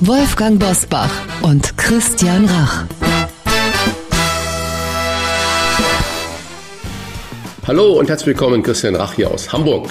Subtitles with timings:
[0.00, 1.10] Wolfgang Bosbach
[1.40, 2.84] und Christian Rach.
[7.66, 9.90] Hallo und herzlich willkommen, Christian Rach hier aus Hamburg.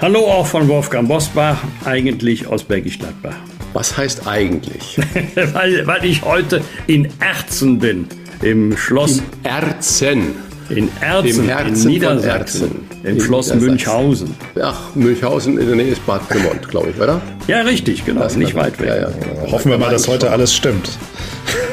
[0.00, 3.36] Hallo auch von Wolfgang Bosbach, eigentlich aus Bergisch Gladbach.
[3.74, 4.98] Was heißt eigentlich?
[5.34, 8.06] weil, weil ich heute in Erzen bin,
[8.40, 9.18] im Schloss.
[9.18, 10.34] In Erzen.
[10.70, 12.91] In Erzen, Im Herzen in Niedersachsen, von Erzen.
[13.04, 13.52] Im In Schloss.
[13.54, 14.34] Münchhausen.
[14.60, 17.20] Ach, Münchhausen in der Nähe ist Bad Pyrmont, glaube ich, oder?
[17.48, 18.88] Ja, richtig, genau, Das- nicht weit weg.
[18.88, 19.52] Ja, ja, genau.
[19.52, 20.90] Hoffen wir mal, dass heute alles stimmt.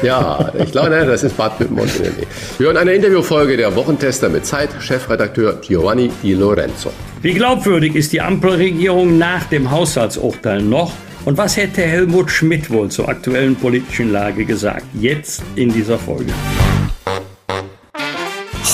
[0.02, 2.26] Ja, ich glaube, ne, das ist Bad Pyrmont in der Nähe.
[2.58, 6.90] Wir hören eine Interviewfolge der Wochentester mit Zeit-Chefredakteur Giovanni Di Lorenzo.
[7.22, 10.92] Wie glaubwürdig ist die Ampelregierung nach dem Haushaltsurteil noch?
[11.26, 14.84] Und was hätte Helmut Schmidt wohl zur aktuellen politischen Lage gesagt?
[14.98, 16.32] Jetzt in dieser Folge.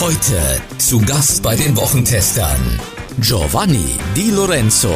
[0.01, 2.79] Heute zu Gast bei den Wochentestern
[3.19, 4.95] Giovanni Di Lorenzo.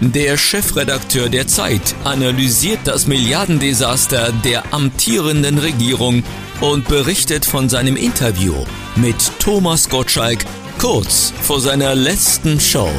[0.00, 6.24] Der Chefredakteur der Zeit analysiert das Milliardendesaster der amtierenden Regierung
[6.60, 8.64] und berichtet von seinem Interview
[8.96, 10.44] mit Thomas Gottschalk
[10.80, 12.90] kurz vor seiner letzten Show.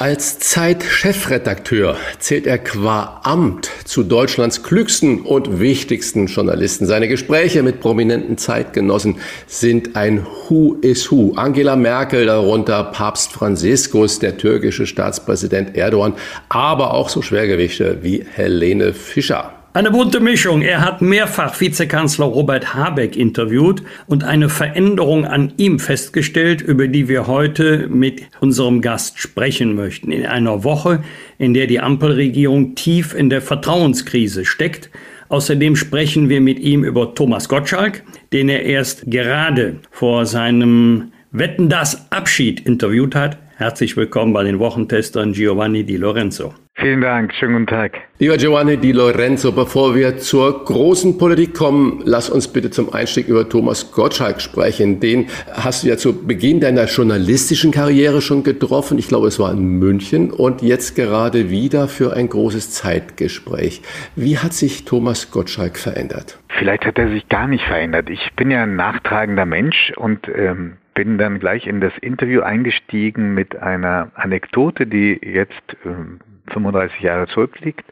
[0.00, 6.86] Als Zeit-Chefredakteur zählt er qua Amt zu Deutschlands klügsten und wichtigsten Journalisten.
[6.86, 9.16] Seine Gespräche mit prominenten Zeitgenossen
[9.48, 11.32] sind ein Who is Who.
[11.34, 16.14] Angela Merkel, darunter Papst Franziskus, der türkische Staatspräsident Erdogan,
[16.48, 19.57] aber auch so Schwergewichte wie Helene Fischer.
[19.74, 20.62] Eine bunte Mischung.
[20.62, 27.06] Er hat mehrfach Vizekanzler Robert Habeck interviewt und eine Veränderung an ihm festgestellt, über die
[27.06, 30.10] wir heute mit unserem Gast sprechen möchten.
[30.10, 31.04] In einer Woche,
[31.36, 34.90] in der die Ampelregierung tief in der Vertrauenskrise steckt.
[35.28, 38.02] Außerdem sprechen wir mit ihm über Thomas Gottschalk,
[38.32, 43.36] den er erst gerade vor seinem Wetten das Abschied interviewt hat.
[43.56, 46.54] Herzlich willkommen bei den Wochentestern Giovanni Di Lorenzo.
[46.80, 47.98] Vielen Dank, schönen guten Tag.
[48.20, 53.26] Lieber Giovanni Di Lorenzo, bevor wir zur großen Politik kommen, lass uns bitte zum Einstieg
[53.26, 55.00] über Thomas Gottschalk sprechen.
[55.00, 58.96] Den hast du ja zu Beginn deiner journalistischen Karriere schon getroffen.
[58.96, 63.82] Ich glaube, es war in München und jetzt gerade wieder für ein großes Zeitgespräch.
[64.14, 66.38] Wie hat sich Thomas Gottschalk verändert?
[66.60, 68.08] Vielleicht hat er sich gar nicht verändert.
[68.08, 73.34] Ich bin ja ein nachtragender Mensch und ähm, bin dann gleich in das Interview eingestiegen
[73.34, 77.84] mit einer Anekdote, die jetzt ähm, 35 Jahre zurückliegt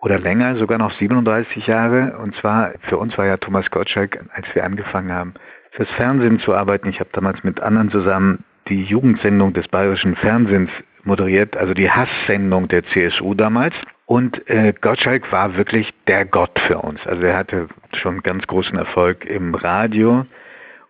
[0.00, 2.18] oder länger, sogar noch 37 Jahre.
[2.18, 5.34] Und zwar, für uns war ja Thomas Gottschalk, als wir angefangen haben,
[5.72, 6.88] fürs Fernsehen zu arbeiten.
[6.88, 10.70] Ich habe damals mit anderen zusammen die Jugendsendung des bayerischen Fernsehens
[11.04, 13.74] moderiert, also die Hasssendung der CSU damals.
[14.06, 17.04] Und äh, Gottschalk war wirklich der Gott für uns.
[17.06, 20.26] Also er hatte schon ganz großen Erfolg im Radio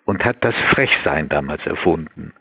[0.04, 2.32] und hat das Frechsein damals erfunden.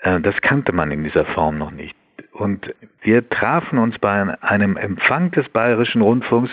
[0.00, 1.96] Äh, das kannte man in dieser Form noch nicht.
[2.32, 6.50] Und wir trafen uns bei einem Empfang des Bayerischen Rundfunks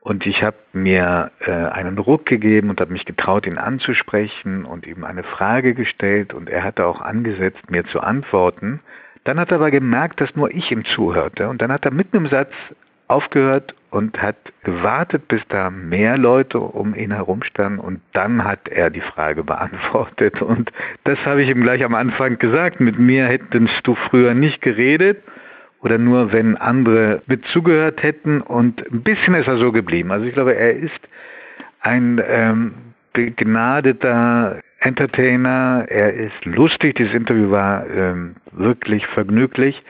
[0.00, 4.86] und ich habe mir äh, einen Ruck gegeben und habe mich getraut, ihn anzusprechen und
[4.86, 8.80] ihm eine Frage gestellt und er hatte auch angesetzt, mir zu antworten.
[9.24, 12.18] Dann hat er aber gemerkt, dass nur ich ihm zuhörte und dann hat er mitten
[12.18, 12.52] im Satz
[13.08, 18.68] aufgehört und hat gewartet, bis da mehr Leute um ihn herum standen und dann hat
[18.68, 20.70] er die Frage beantwortet und
[21.04, 22.78] das habe ich ihm gleich am Anfang gesagt.
[22.78, 25.22] Mit mir hättest du früher nicht geredet
[25.80, 30.12] oder nur wenn andere mit zugehört hätten und ein bisschen ist er so geblieben.
[30.12, 31.00] Also ich glaube, er ist
[31.80, 32.74] ein ähm,
[33.14, 39.82] begnadeter Entertainer, er ist lustig, dieses Interview war ähm, wirklich vergnüglich.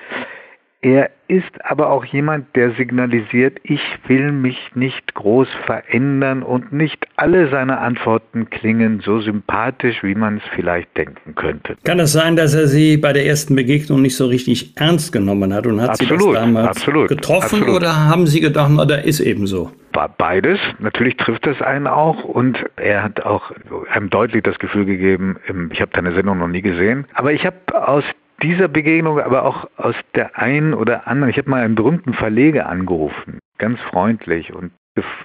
[0.86, 7.08] Er ist aber auch jemand, der signalisiert, ich will mich nicht groß verändern und nicht
[7.16, 11.76] alle seine Antworten klingen so sympathisch, wie man es vielleicht denken könnte.
[11.82, 15.52] Kann es sein, dass er Sie bei der ersten Begegnung nicht so richtig ernst genommen
[15.52, 17.74] hat und hat Sie Absolut, das damals absolut, getroffen absolut.
[17.74, 19.72] oder haben Sie gedacht, na, der ist eben so?
[20.18, 20.60] Beides.
[20.78, 23.50] Natürlich trifft es einen auch und er hat auch
[23.90, 25.36] einem deutlich das Gefühl gegeben,
[25.72, 28.04] ich habe deine Sendung noch nie gesehen, aber ich habe aus
[28.42, 32.68] dieser Begegnung, aber auch aus der einen oder anderen, ich habe mal einen berühmten Verleger
[32.68, 34.72] angerufen, ganz freundlich und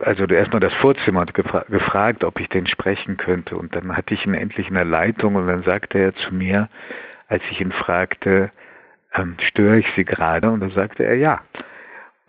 [0.01, 4.13] also erstmal das Vorzimmer und gefra gefragt, ob ich den sprechen könnte und dann hatte
[4.13, 6.67] ich ihn endlich in der Leitung und dann sagte er zu mir,
[7.29, 8.51] als ich ihn fragte,
[9.13, 10.49] ähm, störe ich Sie gerade?
[10.49, 11.41] Und dann sagte er ja.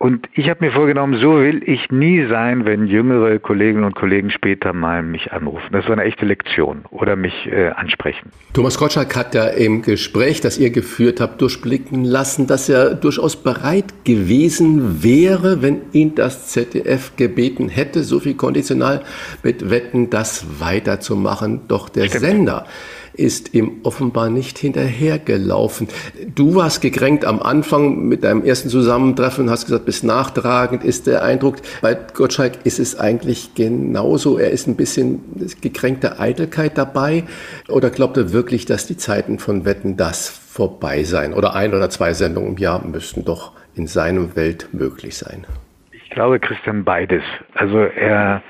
[0.03, 4.31] Und ich habe mir vorgenommen, so will ich nie sein, wenn jüngere Kolleginnen und Kollegen
[4.31, 5.69] später mal mich anrufen.
[5.71, 8.33] Das war eine echte Lektion oder mich äh, ansprechen.
[8.51, 13.41] Thomas Gottschalk hat ja im Gespräch, das ihr geführt habt, durchblicken lassen, dass er durchaus
[13.41, 19.03] bereit gewesen wäre, wenn ihn das ZDF gebeten hätte, so viel konditional
[19.41, 21.61] mit Wetten, das weiterzumachen.
[21.69, 22.25] Doch der Stimmt.
[22.25, 22.65] Sender
[23.13, 25.87] ist ihm offenbar nicht hinterhergelaufen.
[26.33, 31.23] Du warst gekränkt am Anfang mit deinem ersten Zusammentreffen hast gesagt, bis nachtragend ist der
[31.23, 31.57] Eindruck.
[31.81, 34.37] Bei Gottschalk ist es eigentlich genauso.
[34.37, 35.21] Er ist ein bisschen
[35.61, 37.23] gekränkte Eitelkeit dabei.
[37.69, 41.33] Oder glaubt er wirklich, dass die Zeiten von Wetten das vorbei sein?
[41.33, 45.45] Oder ein oder zwei Sendungen im Jahr müssten doch in seinem Welt möglich sein?
[45.91, 47.23] Ich glaube, Christian, beides.
[47.55, 48.43] Also er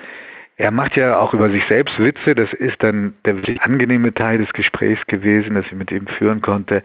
[0.57, 2.35] er macht ja auch über sich selbst Witze.
[2.35, 6.83] Das ist dann der angenehme Teil des Gesprächs gewesen, das ich mit ihm führen konnte.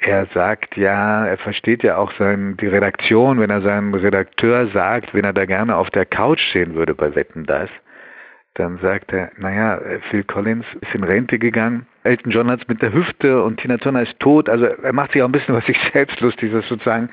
[0.00, 5.14] Er sagt ja, er versteht ja auch sein, die Redaktion, wenn er seinem Redakteur sagt,
[5.14, 7.70] wenn er da gerne auf der Couch sehen würde bei Wetten das,
[8.54, 9.80] dann sagt er, naja,
[10.10, 13.78] Phil Collins ist in Rente gegangen, Elton John hat es mit der Hüfte und Tina
[13.78, 14.48] Turner ist tot.
[14.48, 17.08] Also er macht sich auch ein bisschen über sich selbst lustig, dass sozusagen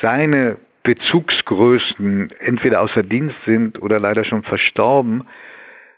[0.00, 5.26] seine Bezugsgrößen entweder außer Dienst sind oder leider schon verstorben.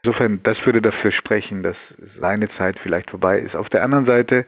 [0.02, 1.76] Insofern, das würde dafür sprechen, dass
[2.20, 3.56] seine Zeit vielleicht vorbei ist.
[3.56, 4.44] Auf der anderen Seite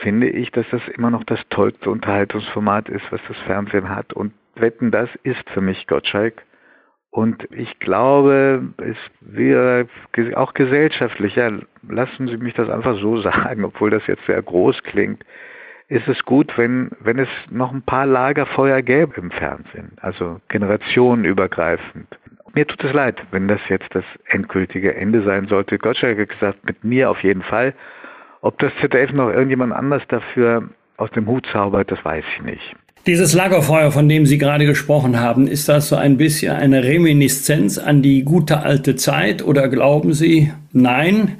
[0.00, 4.12] finde ich, dass das immer noch das tollste Unterhaltungsformat ist, was das Fernsehen hat.
[4.12, 6.42] Und Wetten, das ist für mich Gottschalk.
[7.10, 9.88] Und ich glaube, es wäre
[10.34, 11.50] auch gesellschaftlich, ja,
[11.88, 15.24] lassen Sie mich das einfach so sagen, obwohl das jetzt sehr groß klingt,
[15.90, 22.06] ist es gut, wenn, wenn es noch ein paar Lagerfeuer gäbe im Fernsehen, also generationenübergreifend.
[22.54, 25.78] Mir tut es leid, wenn das jetzt das endgültige Ende sein sollte.
[25.78, 27.74] Gottschalk hat gesagt, mit mir auf jeden Fall.
[28.40, 32.76] Ob das ZDF noch irgendjemand anders dafür aus dem Hut zaubert, das weiß ich nicht.
[33.06, 37.78] Dieses Lagerfeuer, von dem Sie gerade gesprochen haben, ist das so ein bisschen eine Reminiszenz
[37.78, 41.38] an die gute alte Zeit oder glauben Sie, nein,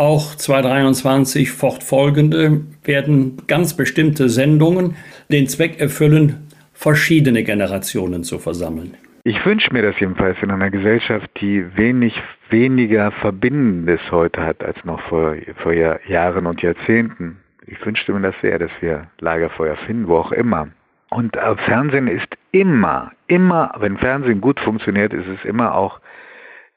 [0.00, 4.96] auch 2023 fortfolgende werden ganz bestimmte Sendungen
[5.28, 8.94] den Zweck erfüllen, verschiedene Generationen zu versammeln.
[9.24, 12.14] Ich wünsche mir das jedenfalls in einer Gesellschaft, die wenig
[12.48, 17.36] weniger Verbindendes heute hat als noch vor, vor Jahren und Jahrzehnten.
[17.66, 20.68] Ich wünschte mir das sehr, dass wir Lagerfeuer finden, wo auch immer.
[21.10, 26.00] Und äh, Fernsehen ist immer, immer, wenn Fernsehen gut funktioniert, ist es immer auch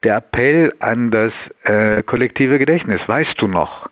[0.04, 1.32] der Appell an das
[1.64, 3.00] äh, kollektive Gedächtnis.
[3.06, 3.88] Weißt du noch?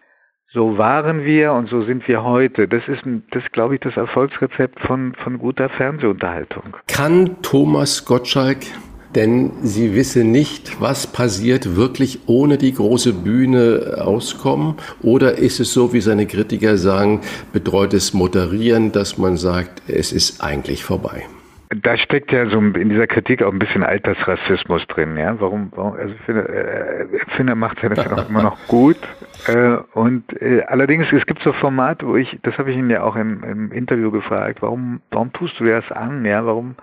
[0.53, 2.69] So waren wir und so sind wir heute.
[2.69, 6.77] Das ist, das glaube ich, das Erfolgsrezept von, von guter Fernsehunterhaltung.
[6.89, 8.59] Kann Thomas Gottschalk
[9.15, 14.77] denn sie wisse nicht, was passiert, wirklich ohne die große Bühne auskommen?
[15.03, 17.21] Oder ist es so, wie seine Kritiker sagen,
[17.53, 21.25] betreutes Moderieren, dass man sagt, es ist eigentlich vorbei?
[21.75, 25.41] Da steckt ja so in dieser Kritik auch ein bisschen Altersrassismus drin, ja.
[25.41, 28.99] Warum, warum also ich finde, äh, Erfinder macht ja das auch immer noch gut.
[29.47, 33.03] Äh, und äh, allerdings, es gibt so Formate, wo ich, das habe ich ihn ja
[33.03, 36.45] auch im, im Interview gefragt, warum, warum tust du dir das an, ja?
[36.45, 36.77] Warum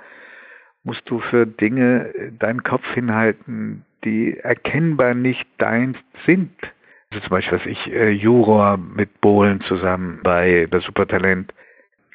[0.83, 6.51] musst du für Dinge deinen Kopf hinhalten, die erkennbar nicht deins sind?
[7.11, 11.53] Also zum Beispiel, was ich, äh, Juror mit Bohlen zusammen bei der Supertalent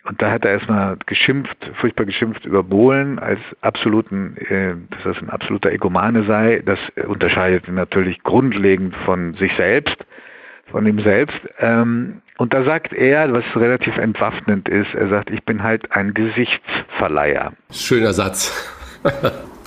[0.04, 5.22] und da hat er erstmal geschimpft, furchtbar geschimpft über Bohlen als absoluten, äh, dass das
[5.22, 6.62] ein absoluter Egomane sei.
[6.64, 9.96] Das unterscheidet ihn natürlich grundlegend von sich selbst,
[10.70, 11.38] von ihm selbst.
[11.58, 16.12] Ähm, und da sagt er, was relativ entwaffnend ist, er sagt, ich bin halt ein
[16.12, 17.54] Gesichtsverleiher.
[17.70, 18.52] Schöner Satz.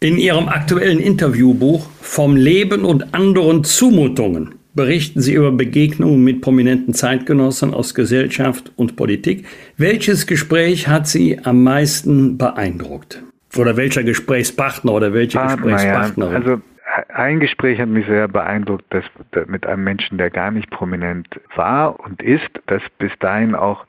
[0.01, 6.93] In Ihrem aktuellen Interviewbuch Vom Leben und anderen Zumutungen berichten Sie über Begegnungen mit prominenten
[6.93, 9.45] Zeitgenossen aus Gesellschaft und Politik.
[9.75, 13.21] Welches Gespräch hat Sie am meisten beeindruckt?
[13.57, 16.31] Oder welcher Gesprächspartner oder welche Partner, Gesprächspartnerin?
[16.31, 16.37] Ja.
[16.39, 16.61] Also
[17.09, 19.03] ein Gespräch hat mich sehr beeindruckt, das
[19.47, 23.85] mit einem Menschen, der gar nicht prominent war und ist, das bis dahin auch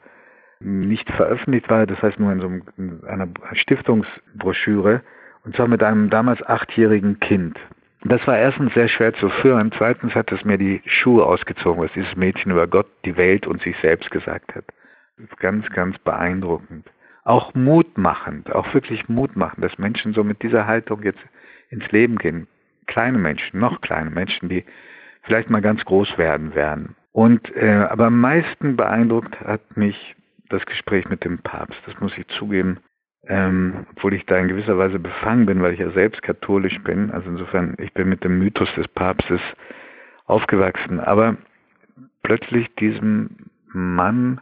[0.61, 5.03] nicht veröffentlicht war, das heißt nur in so einer Stiftungsbroschüre,
[5.45, 7.57] und zwar mit einem damals achtjährigen Kind.
[8.05, 9.73] Das war erstens sehr schwer zu führen.
[9.77, 13.61] Zweitens hat es mir die Schuhe ausgezogen, was dieses Mädchen über Gott, die Welt und
[13.63, 14.65] sich selbst gesagt hat.
[15.39, 16.89] Ganz, ganz beeindruckend.
[17.25, 21.21] Auch mutmachend, auch wirklich mutmachend, dass Menschen so mit dieser Haltung jetzt
[21.71, 22.47] ins Leben gehen.
[22.87, 24.65] Kleine Menschen, noch kleine Menschen, die
[25.23, 26.95] vielleicht mal ganz groß werden werden.
[27.13, 30.15] Und äh, aber am meisten beeindruckt hat mich
[30.49, 31.81] das Gespräch mit dem Papst.
[31.85, 32.79] Das muss ich zugeben
[33.29, 37.11] ähm, obwohl ich da in gewisser Weise befangen bin, weil ich ja selbst katholisch bin.
[37.11, 39.41] Also insofern, ich bin mit dem Mythos des Papstes
[40.27, 40.99] aufgewachsen.
[40.99, 41.37] Aber
[42.23, 43.31] plötzlich diesem
[43.69, 44.41] Mann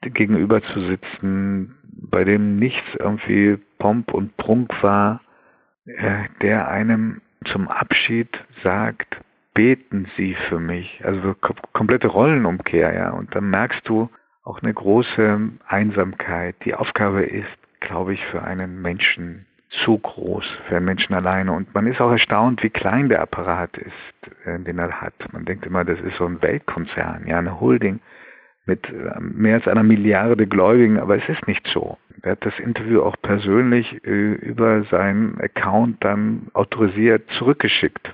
[0.00, 5.20] gegenüber zu sitzen, bei dem nichts irgendwie Pomp und Prunk war,
[5.86, 8.28] äh, der einem zum Abschied
[8.62, 9.16] sagt,
[9.54, 11.00] beten Sie für mich.
[11.04, 11.34] Also
[11.72, 13.10] komplette Rollenumkehr, ja.
[13.10, 14.08] Und dann merkst du
[14.44, 16.56] auch eine große Einsamkeit.
[16.64, 17.48] Die Aufgabe ist,
[17.82, 19.46] glaube ich, für einen Menschen
[19.84, 21.52] zu groß, für einen Menschen alleine.
[21.52, 25.14] Und man ist auch erstaunt, wie klein der Apparat ist, äh, den er hat.
[25.32, 28.00] Man denkt immer, das ist so ein Weltkonzern, ja, eine Holding
[28.66, 31.98] mit äh, mehr als einer Milliarde Gläubigen, aber es ist nicht so.
[32.22, 38.12] Er hat das Interview auch persönlich äh, über seinen Account dann autorisiert zurückgeschickt.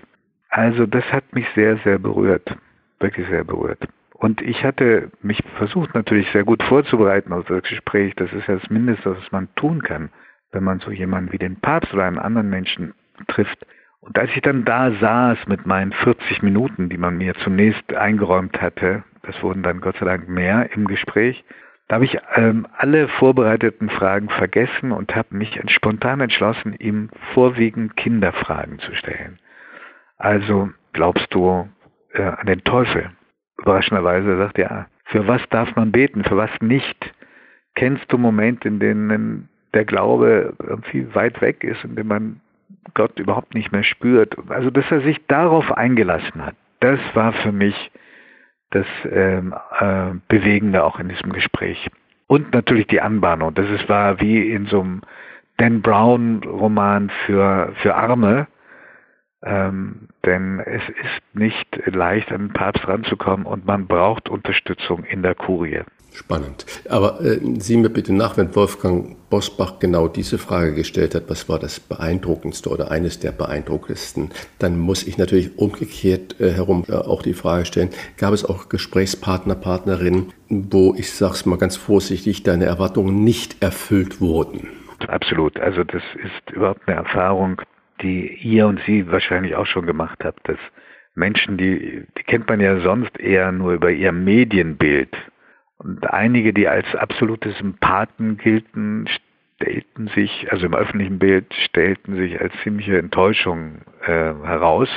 [0.48, 2.56] Also das hat mich sehr, sehr berührt.
[3.00, 3.86] Wirklich sehr berührt.
[4.18, 8.14] Und ich hatte mich versucht natürlich sehr gut vorzubereiten auf das Gespräch.
[8.16, 10.10] Das ist ja das Mindeste, was man tun kann,
[10.50, 12.94] wenn man so jemanden wie den Papst oder einen anderen Menschen
[13.28, 13.64] trifft.
[14.00, 18.60] Und als ich dann da saß mit meinen 40 Minuten, die man mir zunächst eingeräumt
[18.60, 21.44] hatte, das wurden dann Gott sei Dank mehr im Gespräch,
[21.86, 27.96] da habe ich ähm, alle vorbereiteten Fragen vergessen und habe mich spontan entschlossen, ihm vorwiegend
[27.96, 29.38] Kinderfragen zu stellen.
[30.16, 31.68] Also glaubst du
[32.12, 33.10] äh, an den Teufel?
[33.58, 37.12] Überraschenderweise sagt er, für was darf man beten, für was nicht?
[37.74, 42.40] Kennst du Momente, in denen der Glaube irgendwie weit weg ist, in dem man
[42.94, 44.36] Gott überhaupt nicht mehr spürt?
[44.48, 47.90] Also, dass er sich darauf eingelassen hat, das war für mich
[48.70, 51.88] das ähm, äh, Bewegende auch in diesem Gespräch.
[52.26, 53.54] Und natürlich die Anbahnung.
[53.54, 55.00] Das ist, war wie in so einem
[55.56, 58.46] Dan Brown Roman für, für Arme.
[59.44, 65.22] Ähm, denn es ist nicht leicht, an den Papst ranzukommen und man braucht Unterstützung in
[65.22, 65.82] der Kurie.
[66.12, 66.66] Spannend.
[66.88, 71.48] Aber äh, sieh mir bitte nach, wenn Wolfgang Bosbach genau diese Frage gestellt hat, was
[71.48, 76.94] war das beeindruckendste oder eines der beeindruckendsten, dann muss ich natürlich umgekehrt äh, herum äh,
[76.94, 82.42] auch die Frage stellen, gab es auch Gesprächspartner, Partnerinnen, wo ich sag's mal ganz vorsichtig,
[82.42, 84.68] deine Erwartungen nicht erfüllt wurden?
[85.06, 85.60] Absolut.
[85.60, 87.62] Also das ist überhaupt eine Erfahrung,
[88.02, 90.58] die ihr und sie wahrscheinlich auch schon gemacht habt, dass
[91.14, 95.14] Menschen, die, die kennt man ja sonst eher nur über ihr Medienbild.
[95.78, 99.06] Und einige, die als absolute Sympathen gelten,
[99.56, 104.88] stellten sich, also im öffentlichen Bild, stellten sich als ziemliche Enttäuschung äh, heraus.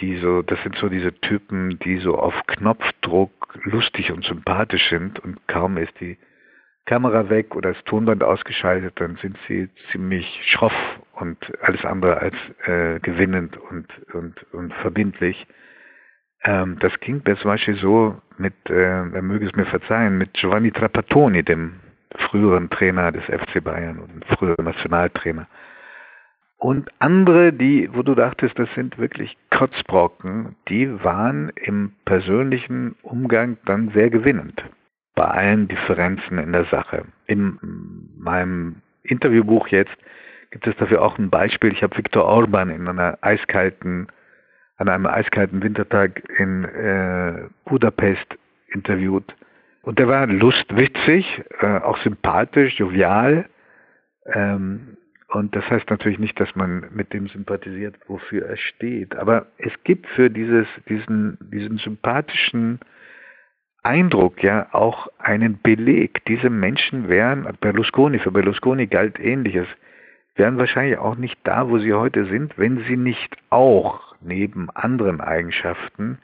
[0.00, 3.30] Die so, das sind so diese Typen, die so auf Knopfdruck
[3.64, 6.16] lustig und sympathisch sind und kaum ist die
[6.86, 10.74] Kamera weg oder das Tonband ausgeschaltet, dann sind sie ziemlich schroff
[11.12, 12.34] und alles andere als
[12.64, 15.46] äh, gewinnend und, und, und verbindlich.
[16.44, 20.34] Ähm, das ging mir zum Beispiel so mit, äh, er möge es mir verzeihen, mit
[20.34, 21.80] Giovanni Trapattoni, dem
[22.16, 25.46] früheren Trainer des FC Bayern und früheren Nationaltrainer.
[26.58, 33.56] Und andere, die, wo du dachtest, das sind wirklich Kotzbrocken, die waren im persönlichen Umgang
[33.66, 34.62] dann sehr gewinnend.
[35.14, 37.04] Bei allen Differenzen in der Sache.
[37.26, 37.58] In
[38.16, 39.96] meinem Interviewbuch jetzt
[40.50, 41.72] gibt es dafür auch ein Beispiel.
[41.72, 44.08] Ich habe Viktor Orban in einer eiskalten
[44.82, 48.26] an einem eiskalten Wintertag in äh, Budapest
[48.68, 49.34] interviewt.
[49.82, 53.48] Und der war lustwitzig, äh, auch sympathisch, jovial.
[54.26, 54.96] Ähm,
[55.28, 59.16] und das heißt natürlich nicht, dass man mit dem sympathisiert, wofür er steht.
[59.16, 62.80] Aber es gibt für dieses, diesen, diesen sympathischen
[63.82, 66.24] Eindruck ja auch einen Beleg.
[66.26, 69.66] Diese Menschen wären, Berlusconi, für Berlusconi galt ähnliches,
[70.36, 75.20] wären wahrscheinlich auch nicht da, wo sie heute sind, wenn sie nicht auch neben anderen
[75.20, 76.18] Eigenschaften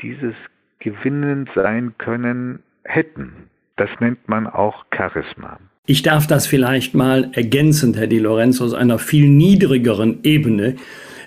[0.00, 0.34] dieses
[0.78, 3.50] gewinnend sein können hätten.
[3.76, 5.58] Das nennt man auch Charisma.
[5.86, 10.76] Ich darf das vielleicht mal ergänzend, Herr Di Lorenzo, aus einer viel niedrigeren Ebene.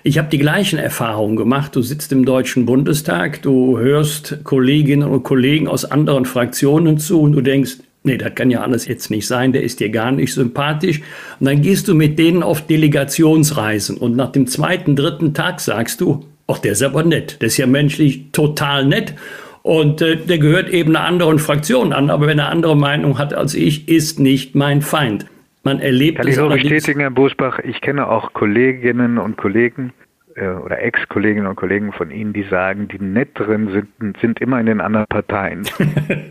[0.06, 1.74] Ich habe die gleichen Erfahrungen gemacht.
[1.74, 7.32] Du sitzt im Deutschen Bundestag, du hörst Kolleginnen und Kollegen aus anderen Fraktionen zu und
[7.32, 10.34] du denkst, nee, das kann ja alles jetzt nicht sein, der ist dir gar nicht
[10.34, 11.00] sympathisch.
[11.40, 16.02] Und dann gehst du mit denen auf Delegationsreisen und nach dem zweiten, dritten Tag sagst
[16.02, 19.14] du, ach, der ist aber nett, der ist ja menschlich total nett.
[19.62, 23.32] Und äh, der gehört eben einer anderen Fraktion an, aber wenn er andere Meinung hat
[23.32, 25.24] als ich, ist nicht mein Feind.
[25.64, 29.92] Man erlebt Kann ich nur bestätigen, Herr Busbach, ich kenne auch Kolleginnen und Kollegen,
[30.36, 34.66] äh, oder Ex-Kolleginnen und Kollegen von Ihnen, die sagen, die Netteren sind, sind immer in
[34.66, 35.62] den anderen Parteien.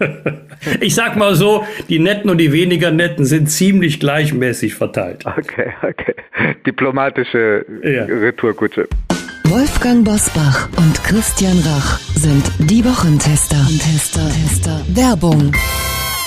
[0.82, 5.26] ich sag mal so, die Netten und die weniger Netten sind ziemlich gleichmäßig verteilt.
[5.26, 6.16] Okay, okay.
[6.66, 8.06] Diplomatische ja.
[8.06, 8.88] Retourkutsche.
[9.46, 13.58] Wolfgang Bosbach und Christian Rach sind die Wochentester.
[13.58, 14.82] Tester, Tester.
[14.90, 15.52] Werbung.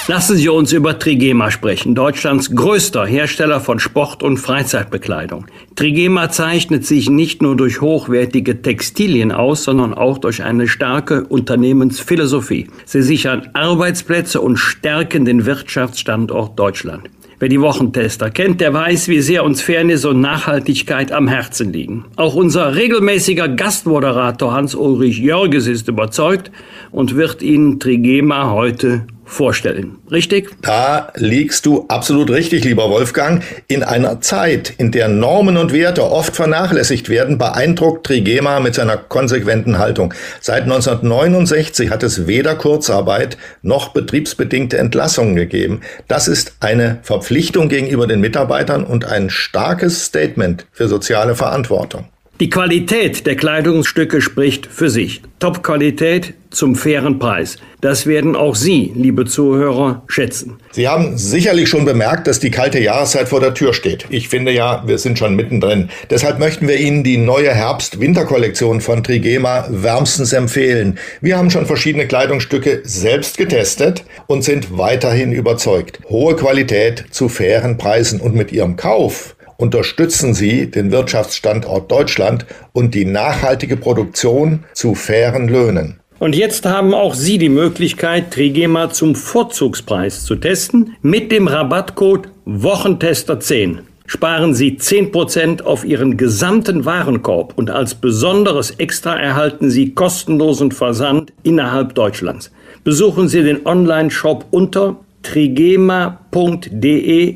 [0.08, 5.46] Lassen Sie uns über Trigema sprechen, Deutschlands größter Hersteller von Sport- und Freizeitbekleidung.
[5.74, 12.68] Trigema zeichnet sich nicht nur durch hochwertige Textilien aus, sondern auch durch eine starke Unternehmensphilosophie.
[12.84, 17.10] Sie sichern Arbeitsplätze und stärken den Wirtschaftsstandort Deutschland.
[17.40, 22.04] Wer die Wochentester kennt, der weiß, wie sehr uns Fairness und Nachhaltigkeit am Herzen liegen.
[22.14, 26.52] Auch unser regelmäßiger Gastmoderator Hans-Ulrich Jörges ist überzeugt
[26.92, 29.98] und wird Ihnen Trigema heute vorstellen.
[30.10, 30.50] Richtig?
[30.62, 33.42] Da liegst du absolut richtig, lieber Wolfgang.
[33.66, 38.96] In einer Zeit, in der Normen und Werte oft vernachlässigt werden, beeindruckt Trigema mit seiner
[38.96, 40.14] konsequenten Haltung.
[40.40, 45.80] Seit 1969 hat es weder Kurzarbeit noch betriebsbedingte Entlassungen gegeben.
[46.08, 52.06] Das ist eine Verpflichtung gegenüber den Mitarbeitern und ein starkes Statement für soziale Verantwortung.
[52.38, 55.22] Die Qualität der Kleidungsstücke spricht für sich.
[55.38, 57.56] Top-Qualität zum fairen Preis.
[57.80, 60.58] Das werden auch Sie, liebe Zuhörer, schätzen.
[60.70, 64.04] Sie haben sicherlich schon bemerkt, dass die kalte Jahreszeit vor der Tür steht.
[64.10, 65.88] Ich finde ja, wir sind schon mittendrin.
[66.10, 70.98] Deshalb möchten wir Ihnen die neue Herbst-Winter-Kollektion von Trigema wärmstens empfehlen.
[71.22, 76.00] Wir haben schon verschiedene Kleidungsstücke selbst getestet und sind weiterhin überzeugt.
[76.10, 82.94] Hohe Qualität zu fairen Preisen und mit Ihrem Kauf unterstützen Sie den Wirtschaftsstandort Deutschland und
[82.94, 86.00] die nachhaltige Produktion zu fairen Löhnen.
[86.18, 92.28] Und jetzt haben auch Sie die Möglichkeit, Trigema zum Vorzugspreis zu testen mit dem Rabattcode
[92.46, 93.80] Wochentester10.
[94.06, 101.32] Sparen Sie 10% auf Ihren gesamten Warenkorb und als besonderes Extra erhalten Sie kostenlosen Versand
[101.42, 102.50] innerhalb Deutschlands.
[102.84, 106.22] Besuchen Sie den Online-Shop unter trigema.de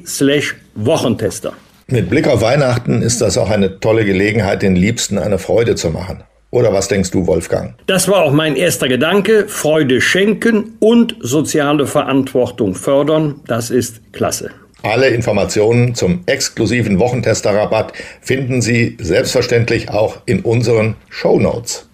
[0.07, 1.53] slash Wochentester.
[1.93, 5.91] Mit Blick auf Weihnachten ist das auch eine tolle Gelegenheit, den Liebsten eine Freude zu
[5.91, 6.23] machen.
[6.51, 7.75] Oder was denkst du, Wolfgang?
[7.87, 9.49] Das war auch mein erster Gedanke.
[9.49, 13.41] Freude schenken und soziale Verantwortung fördern.
[13.49, 14.51] Das ist klasse.
[14.85, 21.89] Alle Informationen zum exklusiven Wochentester-Rabatt finden Sie selbstverständlich auch in unseren Show Notes.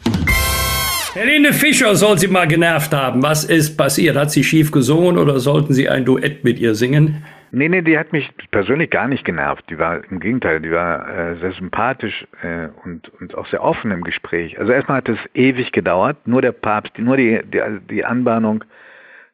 [1.15, 3.23] Helene Fischer soll sie mal genervt haben.
[3.23, 4.17] Was ist passiert?
[4.17, 7.25] Hat sie schief gesungen oder sollten Sie ein Duett mit ihr singen?
[7.53, 9.65] Nee, nee, die hat mich persönlich gar nicht genervt.
[9.71, 13.91] Die war im Gegenteil, die war äh, sehr sympathisch äh, und, und auch sehr offen
[13.91, 14.59] im Gespräch.
[14.59, 16.27] Also erstmal hat es ewig gedauert.
[16.27, 18.65] Nur der Papst, nur die, die, die Anbahnung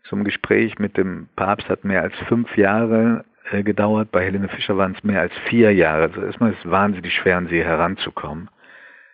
[0.05, 4.11] zum Gespräch mit dem Papst hat mehr als fünf Jahre äh, gedauert.
[4.13, 6.03] Bei Helene Fischer waren es mehr als vier Jahre.
[6.05, 8.51] Also erstmal ist es wahnsinnig schwer, an sie heranzukommen.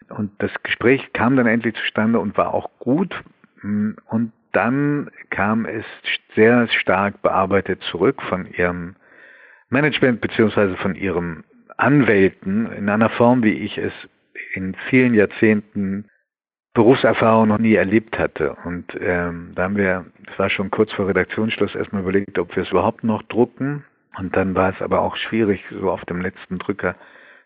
[0.08, 3.14] Und das Gespräch kam dann endlich zustande und war auch gut.
[3.62, 5.84] Und dann kam es
[6.34, 8.96] sehr stark bearbeitet zurück von ihrem
[9.70, 11.44] Management beziehungsweise von ihrem
[11.76, 13.92] Anwälten in einer Form, wie ich es
[14.54, 16.06] in vielen Jahrzehnten
[16.74, 18.56] Berufserfahrung noch nie erlebt hatte.
[18.64, 22.62] Und ähm, da haben wir, das war schon kurz vor Redaktionsschluss, erstmal überlegt, ob wir
[22.62, 23.84] es überhaupt noch drucken.
[24.16, 26.94] Und dann war es aber auch schwierig, so auf dem letzten Drücker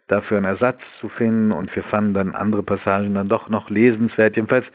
[0.09, 1.53] dafür einen Ersatz zu finden.
[1.53, 4.37] Und wir fanden dann andere Passagen dann doch noch lesenswert.
[4.37, 4.67] Jedenfalls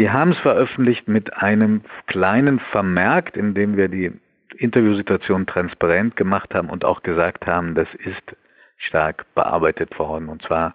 [0.00, 4.10] wir haben es veröffentlicht mit einem kleinen Vermerk, in dem wir die
[4.56, 8.34] Interviewsituation transparent gemacht haben und auch gesagt haben, das ist
[8.78, 10.74] stark bearbeitet worden und zwar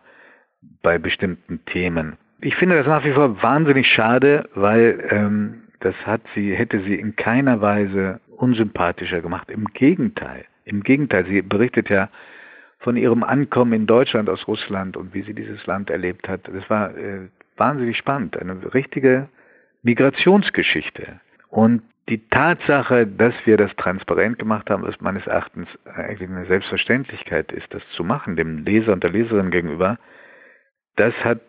[0.83, 2.17] bei bestimmten Themen.
[2.39, 6.93] Ich finde das nach wie vor wahnsinnig schade, weil ähm, das hat sie, hätte sie
[6.93, 9.49] in keiner Weise unsympathischer gemacht.
[9.49, 10.45] Im Gegenteil.
[10.65, 12.09] Im Gegenteil, sie berichtet ja
[12.77, 16.41] von ihrem Ankommen in Deutschland aus Russland und wie sie dieses Land erlebt hat.
[16.47, 19.29] Das war äh, wahnsinnig spannend, eine richtige
[19.83, 21.19] Migrationsgeschichte.
[21.49, 27.51] Und die Tatsache, dass wir das transparent gemacht haben, ist meines Erachtens eigentlich eine Selbstverständlichkeit
[27.51, 29.97] ist, das zu machen, dem Leser und der Leserin gegenüber,
[30.95, 31.41] das hat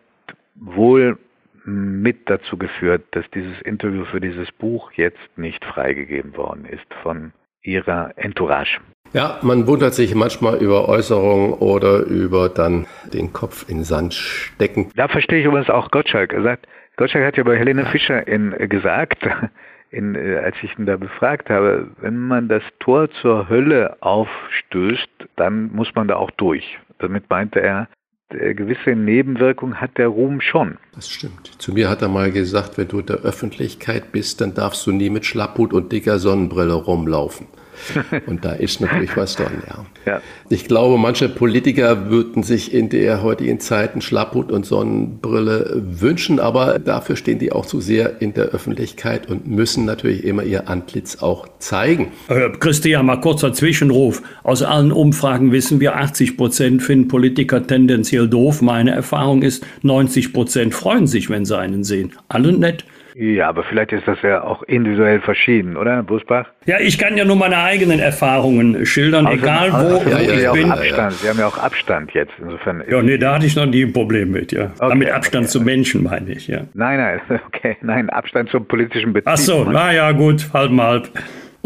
[0.55, 1.17] wohl
[1.65, 7.33] mit dazu geführt, dass dieses Interview für dieses Buch jetzt nicht freigegeben worden ist von
[7.61, 8.79] ihrer Entourage.
[9.17, 14.91] Ja, man wundert sich manchmal über Äußerungen oder über dann den Kopf in Sand stecken.
[14.95, 16.33] Da verstehe ich übrigens auch Gottschalk.
[16.33, 19.27] Er sagt, Gottschalk hat ja bei Helene Fischer in, äh, gesagt,
[19.89, 25.09] in, äh, als ich ihn da befragt habe, wenn man das Tor zur Hölle aufstößt,
[25.35, 26.77] dann muss man da auch durch.
[26.99, 27.87] Damit meinte er,
[28.29, 30.77] gewisse Nebenwirkungen hat der Ruhm schon.
[30.93, 31.59] Das stimmt.
[31.59, 34.91] Zu mir hat er mal gesagt, wenn du in der Öffentlichkeit bist, dann darfst du
[34.91, 37.47] nie mit Schlapphut und dicker Sonnenbrille rumlaufen.
[38.25, 39.85] Und da ist natürlich was dran, ja.
[40.05, 40.21] ja.
[40.49, 46.39] Ich glaube, manche Politiker würden sich in der heutigen Zeit einen Schlapphut und Sonnenbrille wünschen,
[46.39, 50.69] aber dafür stehen die auch zu sehr in der Öffentlichkeit und müssen natürlich immer ihr
[50.69, 52.11] Antlitz auch zeigen.
[52.29, 54.21] Äh, Christian, mal kurzer Zwischenruf.
[54.43, 58.61] Aus allen Umfragen wissen wir, 80 Prozent finden Politiker tendenziell doof.
[58.61, 62.13] Meine Erfahrung ist, 90 Prozent freuen sich, wenn sie einen sehen.
[62.29, 62.85] Alle nett.
[63.19, 66.45] Ja, aber vielleicht ist das ja auch individuell verschieden, oder, Herr Busbach?
[66.65, 70.51] Ja, ich kann ja nur meine eigenen Erfahrungen schildern, außerdem, egal wo ja, ich ja,
[70.51, 70.71] bin.
[70.71, 71.13] Abstand.
[71.13, 72.83] Sie haben ja auch Abstand jetzt, insofern.
[72.87, 74.71] Ja, nee, da hatte ich noch nie ein Problem mit, ja.
[74.77, 75.51] Okay, mit Abstand okay.
[75.51, 76.59] zu Menschen, meine ich, ja.
[76.75, 79.33] Nein, nein, okay, nein, Abstand zum politischen Betrieb.
[79.33, 81.09] Ach so, naja, gut, halb mal halb.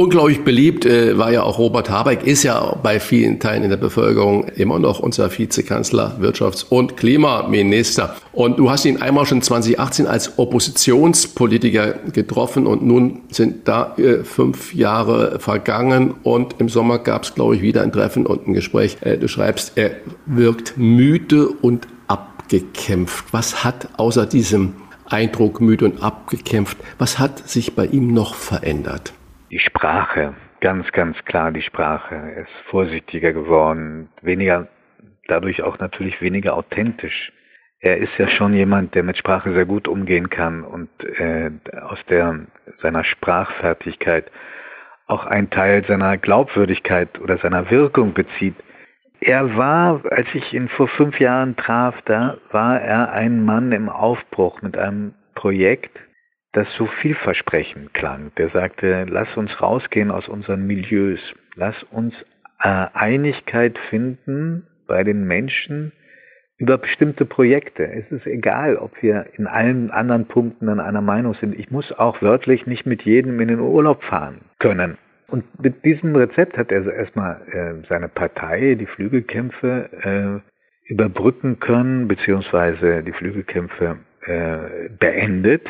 [0.01, 3.77] Unglaublich beliebt äh, war ja auch Robert Habeck, ist ja bei vielen Teilen in der
[3.77, 8.15] Bevölkerung immer noch unser Vizekanzler, Wirtschafts- und Klimaminister.
[8.33, 14.23] Und du hast ihn einmal schon 2018 als Oppositionspolitiker getroffen und nun sind da äh,
[14.23, 18.53] fünf Jahre vergangen und im Sommer gab es, glaube ich, wieder ein Treffen und ein
[18.55, 18.97] Gespräch.
[19.01, 19.91] Äh, du schreibst, er
[20.25, 23.25] wirkt müde und abgekämpft.
[23.33, 24.73] Was hat außer diesem
[25.05, 29.13] Eindruck müde und abgekämpft, was hat sich bei ihm noch verändert?
[29.51, 32.15] Die Sprache, ganz, ganz klar die Sprache.
[32.15, 34.69] Er ist vorsichtiger geworden, weniger,
[35.27, 37.33] dadurch auch natürlich weniger authentisch.
[37.81, 41.99] Er ist ja schon jemand, der mit Sprache sehr gut umgehen kann und äh, aus
[42.07, 42.47] der,
[42.81, 44.31] seiner Sprachfertigkeit
[45.07, 48.55] auch einen Teil seiner Glaubwürdigkeit oder seiner Wirkung bezieht.
[49.19, 53.89] Er war, als ich ihn vor fünf Jahren traf, da war er ein Mann im
[53.89, 55.99] Aufbruch mit einem Projekt,
[56.53, 58.31] das so vielversprechend klang.
[58.37, 61.19] Der sagte, lass uns rausgehen aus unseren Milieus,
[61.55, 62.13] lass uns
[62.61, 65.93] äh, Einigkeit finden bei den Menschen
[66.57, 67.83] über bestimmte Projekte.
[67.83, 71.57] Es ist egal, ob wir in allen anderen Punkten an einer Meinung sind.
[71.57, 74.97] Ich muss auch wörtlich nicht mit jedem in den Urlaub fahren können.
[75.27, 82.09] Und mit diesem Rezept hat er erstmal äh, seine Partei, die Flügelkämpfe, äh, überbrücken können,
[82.09, 85.65] beziehungsweise die Flügelkämpfe äh, beendet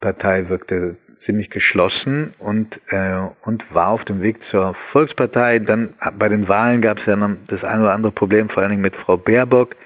[0.00, 5.58] Partei wirkte ziemlich geschlossen und, äh, und war auf dem Weg zur Volkspartei.
[5.58, 8.70] Dann bei den Wahlen gab es ja noch das ein oder andere Problem, vor allen
[8.70, 9.76] Dingen mit Frau Baerbock,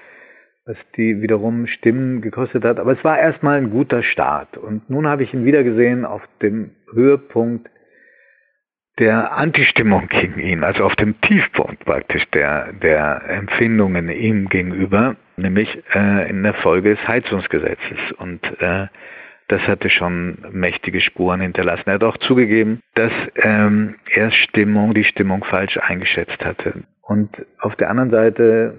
[0.65, 2.79] was die wiederum Stimmen gekostet hat.
[2.79, 4.57] Aber es war erstmal ein guter Start.
[4.57, 7.69] Und nun habe ich ihn wieder gesehen auf dem Höhepunkt
[8.99, 15.83] der Antistimmung gegen ihn, also auf dem Tiefpunkt praktisch der, der Empfindungen ihm gegenüber, nämlich
[15.95, 18.11] äh, in der Folge des Heizungsgesetzes.
[18.17, 18.87] Und äh,
[19.47, 21.83] das hatte schon mächtige Spuren hinterlassen.
[21.87, 26.83] Er hat auch zugegeben, dass ähm, er Stimmung, die Stimmung falsch eingeschätzt hatte.
[27.01, 27.29] Und
[27.59, 28.73] auf der anderen Seite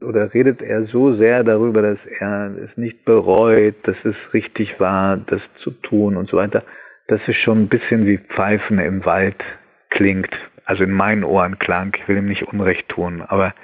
[0.00, 5.16] oder redet er so sehr darüber, dass er es nicht bereut, dass es richtig war,
[5.16, 6.62] das zu tun und so weiter,
[7.08, 9.42] dass es schon ein bisschen wie Pfeifen im Wald
[9.90, 10.30] klingt.
[10.64, 13.54] Also in meinen Ohren klang, ich will ihm nicht Unrecht tun, aber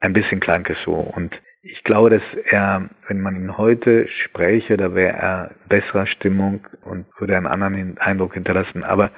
[0.00, 0.92] ein bisschen klang es so.
[0.92, 6.66] Und ich glaube, dass er, wenn man ihn heute spräche, da wäre er besserer Stimmung
[6.82, 8.82] und würde einen anderen Eindruck hinterlassen.
[8.82, 9.10] Aber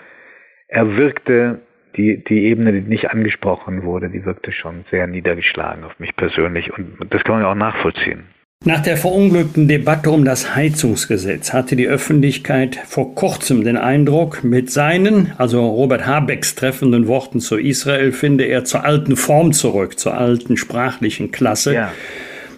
[0.69, 1.61] er wirkte,
[1.97, 6.73] die, die Ebene, die nicht angesprochen wurde, die wirkte schon sehr niedergeschlagen auf mich persönlich.
[6.77, 8.25] Und das kann man ja auch nachvollziehen.
[8.65, 14.71] Nach der verunglückten Debatte um das Heizungsgesetz hatte die Öffentlichkeit vor kurzem den Eindruck, mit
[14.71, 20.17] seinen, also Robert Habecks treffenden Worten zu Israel, finde er zur alten Form zurück, zur
[20.17, 21.75] alten sprachlichen Klasse.
[21.75, 21.93] Ja.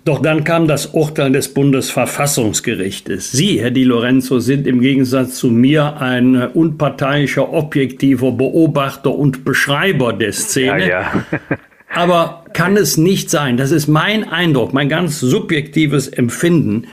[0.04, 3.32] Doch dann kam das Urteil des Bundesverfassungsgerichtes.
[3.32, 10.12] Sie, Herr Di Lorenzo, sind im Gegensatz zu mir ein unparteiischer, objektiver Beobachter und Beschreiber
[10.12, 10.88] der Szene.
[10.88, 11.24] Ja, ja.
[11.94, 16.88] Aber kann es nicht sein, das ist mein Eindruck, mein ganz subjektives Empfinden,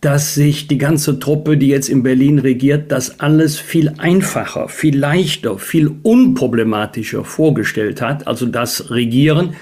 [0.00, 4.98] dass sich die ganze Truppe, die jetzt in Berlin regiert, das alles viel einfacher, viel
[4.98, 9.54] leichter, viel unproblematischer vorgestellt hat, also das Regieren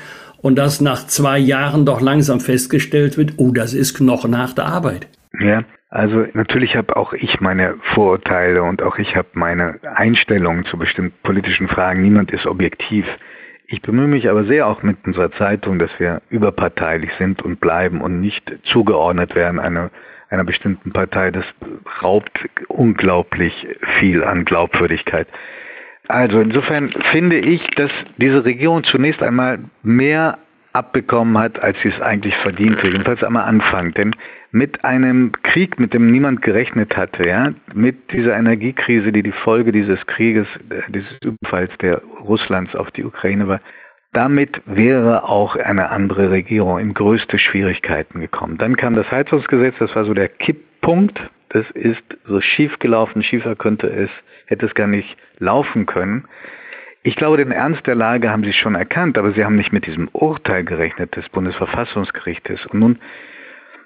[0.43, 5.09] und dass nach zwei Jahren doch langsam festgestellt wird, oh, das ist knochenharte Arbeit.
[5.41, 10.77] Ja, also natürlich habe auch ich meine Vorurteile und auch ich habe meine Einstellungen zu
[10.77, 12.03] bestimmten politischen Fragen.
[12.03, 13.07] Niemand ist objektiv.
[13.67, 18.03] Ich bemühe mich aber sehr auch mit unserer Zeitung, dass wir überparteilich sind und bleiben
[18.03, 19.91] und nicht zugeordnet werden einer,
[20.29, 21.31] einer bestimmten Partei.
[21.31, 21.45] Das
[22.03, 23.67] raubt unglaublich
[23.99, 25.29] viel an Glaubwürdigkeit.
[26.09, 30.39] Also insofern finde ich, dass diese Region zunächst einmal mehr
[30.73, 32.87] abbekommen hat, als sie es eigentlich verdiente.
[32.87, 33.93] Jedenfalls einmal Anfang.
[33.93, 34.15] Denn
[34.51, 39.73] mit einem Krieg, mit dem niemand gerechnet hatte, ja, mit dieser Energiekrise, die die Folge
[39.73, 43.61] dieses Krieges, äh, dieses Überfalls der Russlands auf die Ukraine war,
[44.13, 48.59] damit wäre auch eine andere Regierung in größte Schwierigkeiten gekommen.
[48.59, 51.19] Dann kam das Heizungsgesetz, das war so der Kipppunkt.
[51.49, 54.11] Das ist so schief gelaufen, schiefer könnte es,
[54.47, 56.25] hätte es gar nicht laufen können.
[57.05, 59.87] Ich glaube, den Ernst der Lage haben Sie schon erkannt, aber Sie haben nicht mit
[59.87, 62.65] diesem Urteil gerechnet des Bundesverfassungsgerichtes.
[62.67, 62.99] Und nun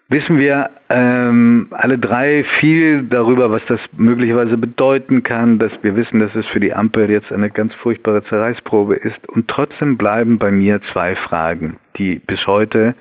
[0.08, 6.20] wissen wir ähm, alle drei viel darüber, was das möglicherweise bedeuten kann, dass wir wissen,
[6.20, 9.26] dass es für die Ampel jetzt eine ganz furchtbare Zerreißprobe ist.
[9.28, 12.94] Und trotzdem bleiben bei mir zwei Fragen, die bis heute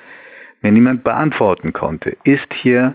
[0.62, 2.16] mir niemand beantworten konnte.
[2.24, 2.94] Ist hier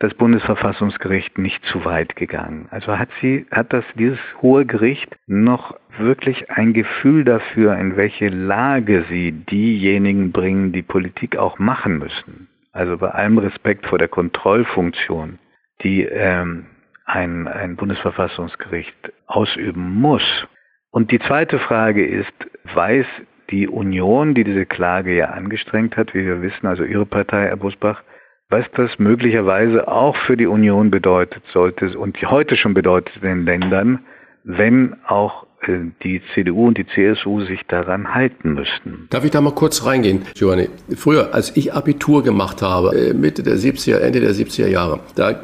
[0.00, 2.66] das Bundesverfassungsgericht nicht zu weit gegangen?
[2.70, 8.28] Also hat sie, hat das dieses hohe Gericht noch wirklich ein Gefühl dafür, in welche
[8.28, 12.48] Lage sie diejenigen bringen, die Politik auch machen müssen?
[12.72, 15.38] Also bei allem Respekt vor der Kontrollfunktion,
[15.82, 16.66] die ähm,
[17.04, 20.46] ein, ein Bundesverfassungsgericht ausüben muss,
[20.90, 22.32] Und die zweite Frage ist,
[22.74, 23.06] weiß
[23.50, 27.56] die Union, die diese Klage ja angestrengt hat, wie wir wissen, also Ihre Partei, Herr
[27.56, 28.02] Busbach,
[28.50, 33.44] was das möglicherweise auch für die Union bedeutet sollte und heute schon bedeutet in den
[33.44, 34.00] Ländern,
[34.42, 39.06] wenn auch äh, die CDU und die CSU sich daran halten müssten.
[39.10, 40.68] Darf ich da mal kurz reingehen, Giovanni?
[40.96, 45.40] Früher, als ich Abitur gemacht habe, äh, Mitte der 70er, Ende der 70er Jahre, da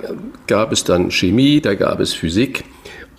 [0.47, 2.65] gab es dann Chemie, da gab es Physik.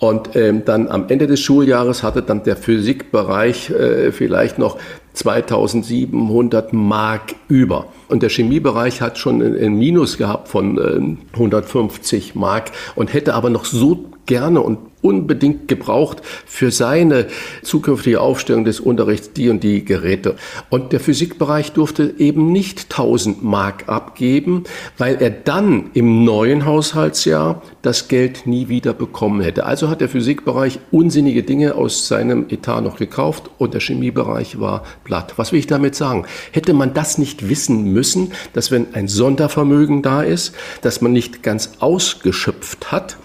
[0.00, 4.78] Und ähm, dann am Ende des Schuljahres hatte dann der Physikbereich äh, vielleicht noch
[5.14, 7.86] 2700 Mark über.
[8.08, 13.50] Und der Chemiebereich hat schon ein Minus gehabt von äh, 150 Mark und hätte aber
[13.50, 17.26] noch so gerne und unbedingt gebraucht für seine
[17.62, 20.36] zukünftige Aufstellung des Unterrichts die und die Geräte.
[20.70, 24.64] Und der Physikbereich durfte eben nicht 1000 Mark abgeben,
[24.96, 29.66] weil er dann im neuen Haushaltsjahr das Geld nie wieder bekommen hätte.
[29.66, 34.82] Also hat der Physikbereich unsinnige Dinge aus seinem Etat noch gekauft und der Chemiebereich war
[35.04, 35.34] platt.
[35.36, 36.26] Was will ich damit sagen?
[36.52, 41.42] Hätte man das nicht wissen müssen, dass wenn ein Sondervermögen da ist, dass man nicht
[41.42, 43.16] ganz ausgeschöpft hat,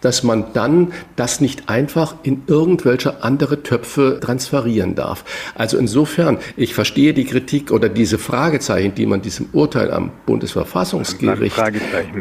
[0.00, 5.24] dass man dann das nicht einfach in irgendwelche andere Töpfe transferieren darf.
[5.54, 11.58] Also insofern, ich verstehe die Kritik oder diese Fragezeichen, die man diesem Urteil am Bundesverfassungsgericht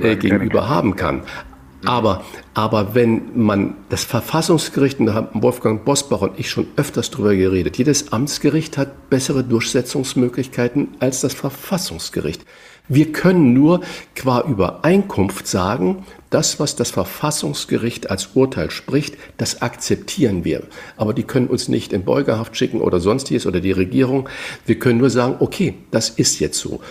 [0.02, 1.24] äh, gegenüber haben kann.
[1.86, 7.12] Aber, aber wenn man das Verfassungsgericht, und da haben Wolfgang Bosbach und ich schon öfters
[7.12, 12.46] drüber geredet, jedes Amtsgericht hat bessere Durchsetzungsmöglichkeiten als das Verfassungsgericht.
[12.89, 13.82] Wir können nur
[14.15, 20.63] qua Übereinkunft sagen, das, was das Verfassungsgericht als Urteil spricht, das akzeptieren wir.
[20.95, 24.30] Aber die können uns nicht in Beugehaft schicken oder sonstiges oder die Regierung.
[24.65, 26.82] Wir können nur sagen, okay, das ist jetzt so.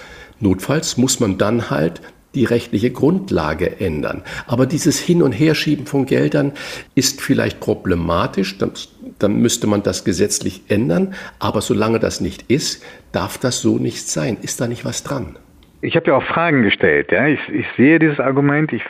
[0.41, 2.01] Notfalls muss man dann halt
[2.35, 4.23] die rechtliche Grundlage ändern.
[4.47, 6.53] Aber dieses Hin- und Herschieben von Geldern
[6.95, 8.59] ist vielleicht problematisch.
[8.59, 8.73] Dann,
[9.19, 11.15] dann, müsste man das gesetzlich ändern.
[11.39, 12.83] Aber solange das nicht ist,
[13.13, 14.37] darf das so nicht sein.
[14.43, 15.39] Ist da nicht was dran?
[15.83, 17.13] Ich habe ja auch Fragen gestellt.
[17.13, 18.73] Ja, ich, ich sehe dieses Argument.
[18.73, 18.83] Ich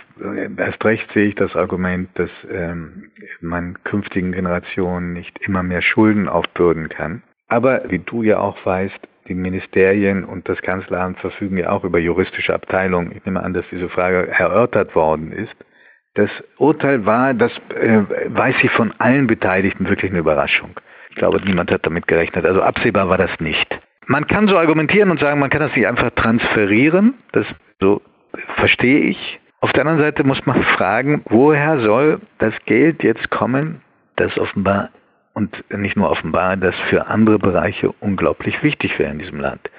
[0.57, 6.29] erst recht sehe ich das Argument, dass ähm, man künftigen Generationen nicht immer mehr Schulden
[6.29, 7.23] aufbürden kann.
[7.49, 11.99] Aber wie du ja auch weißt, die Ministerien und das Kanzleramt verfügen ja auch über
[11.99, 13.13] juristische Abteilungen.
[13.17, 15.55] Ich nehme an, dass diese Frage erörtert worden ist.
[16.15, 20.71] Das Urteil war, das äh, weiß ich von allen Beteiligten wirklich eine Überraschung.
[21.11, 22.45] Ich glaube, niemand hat damit gerechnet.
[22.47, 23.81] Also absehbar war das nicht.
[24.07, 27.15] Man kann so argumentieren und sagen, man kann das nicht einfach transferieren.
[27.33, 27.47] Das
[27.81, 28.01] so
[28.57, 29.41] verstehe ich.
[29.61, 33.81] Auf der anderen Seite muss man fragen, woher soll das Geld jetzt kommen,
[34.17, 34.91] das offenbar
[35.35, 39.71] und nicht nur offenbar, das für andere Bereiche unglaublich wichtig wäre in diesem Land.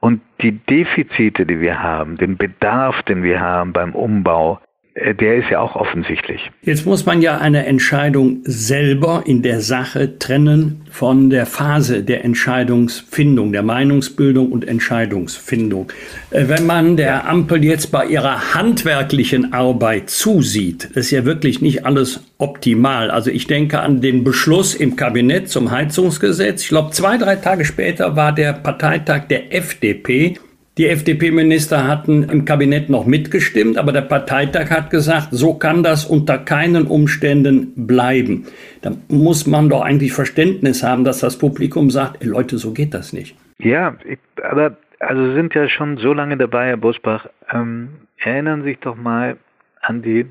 [0.00, 4.60] Und die Defizite, die wir haben, den Bedarf, den wir haben beim Umbau,
[4.94, 6.50] der ist ja auch offensichtlich.
[6.62, 12.24] Jetzt muss man ja eine Entscheidung selber in der Sache trennen von der Phase der
[12.24, 15.90] Entscheidungsfindung, der Meinungsbildung und Entscheidungsfindung.
[16.30, 21.86] Äh, wenn man der Ampel jetzt bei ihrer handwerklichen Arbeit zusieht, ist ja wirklich nicht
[21.86, 23.10] alles optimal.
[23.10, 26.64] Also ich denke an den Beschluss im Kabinett zum Heizungsgesetz.
[26.64, 30.36] Ich glaube, zwei, drei Tage später war der Parteitag der FDP
[30.78, 36.06] die FDP-Minister hatten im Kabinett noch mitgestimmt, aber der Parteitag hat gesagt, so kann das
[36.06, 38.46] unter keinen Umständen bleiben.
[38.80, 42.94] Da muss man doch eigentlich Verständnis haben, dass das Publikum sagt, ey Leute, so geht
[42.94, 43.36] das nicht.
[43.58, 43.96] Ja,
[44.42, 47.26] aber also sind ja schon so lange dabei, Herr Busbach.
[47.52, 49.36] Ähm, erinnern Sie sich doch mal
[49.82, 50.26] an die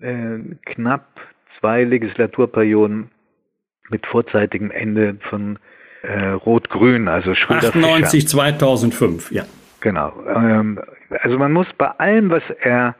[0.00, 1.08] äh, knapp
[1.58, 3.10] zwei Legislaturperioden
[3.88, 5.58] mit vorzeitigem Ende von
[6.02, 8.28] äh, Rot-Grün, also Schröder 98, Fischer.
[8.28, 9.44] 2005, ja.
[9.80, 10.12] Genau.
[10.26, 10.80] Ähm,
[11.22, 12.94] also man muss bei allem, was er,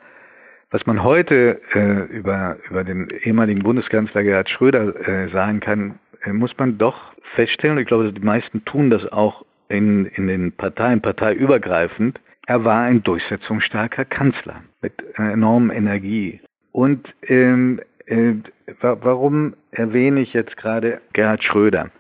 [0.71, 6.33] was man heute äh, über, über den ehemaligen Bundeskanzler Gerhard Schröder äh, sagen kann, äh,
[6.33, 10.53] muss man doch feststellen, und ich glaube, die meisten tun das auch in, in den
[10.53, 16.41] Parteien, parteiübergreifend, er war ein durchsetzungsstarker Kanzler mit enormer Energie.
[16.73, 18.35] Und ähm, äh,
[18.81, 21.91] warum erwähne ich jetzt gerade Gerhard Schröder?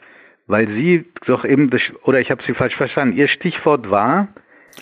[0.50, 1.70] Weil Sie doch eben,
[2.04, 4.28] oder ich habe Sie falsch verstanden, Ihr Stichwort war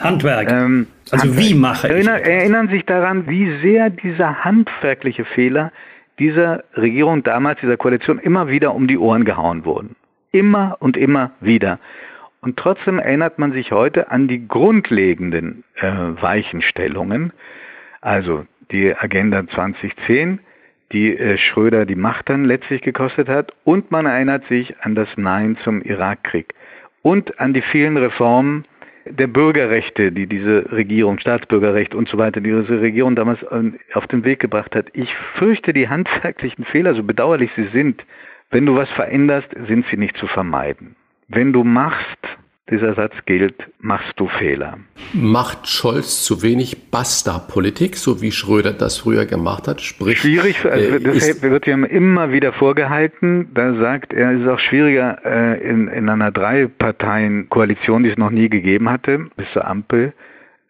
[0.00, 0.50] Handwerk.
[0.50, 1.44] Ähm, also Handwerk.
[1.44, 1.92] wie mache ich?
[1.92, 5.72] Erinner, erinnern sich daran, wie sehr dieser handwerkliche Fehler
[6.18, 9.96] dieser Regierung damals, dieser Koalition immer wieder um die Ohren gehauen wurden.
[10.32, 11.78] Immer und immer wieder.
[12.40, 15.86] Und trotzdem erinnert man sich heute an die grundlegenden äh,
[16.20, 17.32] Weichenstellungen,
[18.00, 20.40] also die Agenda 2010,
[20.92, 23.52] die äh, Schröder die Macht dann letztlich gekostet hat.
[23.64, 26.54] Und man erinnert sich an das Nein zum Irakkrieg
[27.02, 28.64] und an die vielen Reformen
[29.04, 33.38] der Bürgerrechte, die diese Regierung, Staatsbürgerrecht und so weiter, die diese Regierung damals
[33.94, 34.86] auf den Weg gebracht hat.
[34.92, 38.04] Ich fürchte, die handwerklichen Fehler, so bedauerlich sie sind,
[38.50, 40.96] Wenn du was veränderst, sind sie nicht zu vermeiden.
[41.28, 42.38] Wenn du machst,
[42.70, 44.78] dieser Satz gilt, machst du Fehler.
[45.12, 49.80] Macht Scholz zu wenig Basta-Politik, so wie Schröder das früher gemacht hat?
[49.80, 53.48] Sprich, Schwierig, also äh, das wird ihm immer wieder vorgehalten.
[53.54, 58.30] Da sagt er, es ist auch schwieriger äh, in, in einer Drei-Parteien-Koalition, die es noch
[58.30, 60.12] nie gegeben hatte, bis zur Ampel,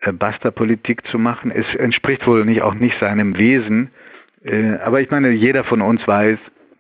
[0.01, 1.51] äh, Basta-Politik zu machen.
[1.51, 3.91] Es entspricht wohl nicht, auch nicht seinem Wesen.
[4.85, 6.39] Aber ich meine, jeder von uns weiß,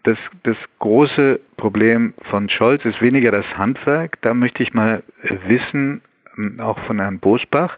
[0.08, 4.20] das, das große Problem von Scholz ist weniger das Handwerk.
[4.22, 5.02] Da möchte ich mal
[5.46, 6.00] wissen,
[6.38, 7.76] ähm, auch von Herrn Bosbach,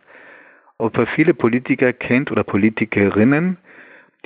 [0.79, 3.57] ob er viele Politiker kennt oder Politikerinnen,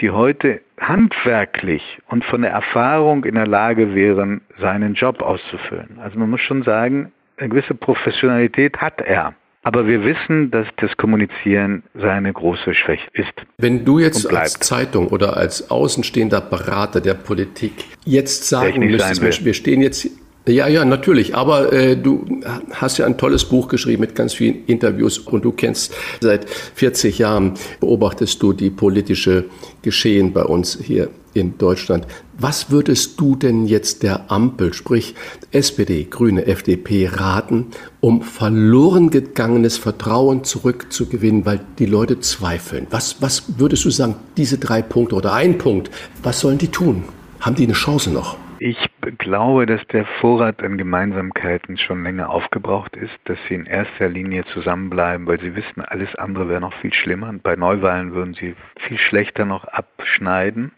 [0.01, 5.99] die heute handwerklich und von der Erfahrung in der Lage wären, seinen Job auszufüllen.
[6.03, 9.35] Also man muss schon sagen, eine gewisse Professionalität hat er.
[9.64, 13.33] Aber wir wissen, dass das Kommunizieren seine große Schwäche ist.
[13.57, 17.72] Wenn du jetzt als Zeitung oder als außenstehender Berater der Politik
[18.05, 20.09] jetzt sagen müsstest, wir stehen jetzt
[20.46, 21.35] ja, ja, natürlich.
[21.35, 22.26] Aber äh, du
[22.72, 27.18] hast ja ein tolles Buch geschrieben mit ganz vielen Interviews und du kennst seit 40
[27.18, 29.46] Jahren, beobachtest du die politische
[29.83, 32.07] Geschehen bei uns hier in Deutschland.
[32.38, 35.14] Was würdest du denn jetzt der Ampel, sprich
[35.50, 37.66] SPD, Grüne, FDP, raten,
[38.00, 42.87] um verloren gegangenes Vertrauen zurückzugewinnen, weil die Leute zweifeln?
[42.90, 45.90] Was, was würdest du sagen, diese drei Punkte oder ein Punkt,
[46.22, 47.04] was sollen die tun?
[47.40, 48.37] Haben die eine Chance noch?
[48.66, 48.79] Ich
[49.18, 54.46] glaube, dass der Vorrat an Gemeinsamkeiten schon länger aufgebraucht ist, dass sie in erster Linie
[54.46, 57.29] zusammenbleiben, weil sie wissen, alles andere wäre noch viel schlimmer.
[57.29, 58.57] Und bei Neuwahlen würden sie
[58.88, 60.72] viel schlechter noch abschneiden.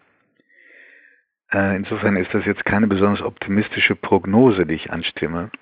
[1.52, 5.52] Äh, insofern ist das jetzt keine besonders optimistische Prognose, die ich anstimme.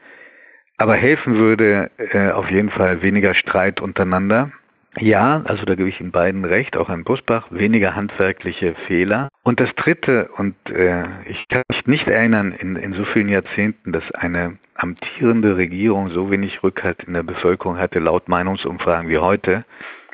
[0.79, 4.51] Aber helfen würde äh, auf jeden Fall weniger Streit untereinander
[4.99, 9.29] ja, also da gebe ich Ihnen beiden recht, auch Herrn Busbach, weniger handwerkliche Fehler.
[9.43, 13.93] Und das Dritte, und äh, ich kann mich nicht erinnern in, in so vielen Jahrzehnten,
[13.93, 19.65] dass eine amtierende Regierung so wenig Rückhalt in der Bevölkerung hatte, laut Meinungsumfragen wie heute,